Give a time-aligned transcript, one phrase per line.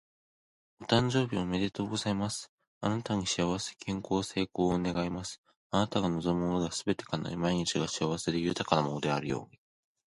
[0.81, 2.51] お誕生日おめでとうございます！
[2.79, 5.39] あなたに幸せ、健康、成功を願います。
[5.69, 9.59] あなたが望むものがすべて叶い、毎日が幸せで豊かなものであるように。